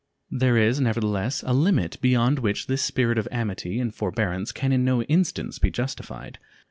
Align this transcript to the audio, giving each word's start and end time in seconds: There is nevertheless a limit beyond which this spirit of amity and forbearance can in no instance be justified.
There 0.31 0.57
is 0.57 0.81
nevertheless 0.81 1.43
a 1.45 1.53
limit 1.53 1.99
beyond 2.01 2.39
which 2.39 2.65
this 2.65 2.81
spirit 2.81 3.19
of 3.19 3.27
amity 3.31 3.79
and 3.79 3.93
forbearance 3.93 4.51
can 4.51 4.71
in 4.71 4.83
no 4.83 5.03
instance 5.03 5.59
be 5.59 5.69
justified. 5.69 6.39